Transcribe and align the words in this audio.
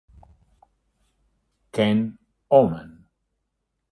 Ken 1.75 1.99
Oman 2.49 2.89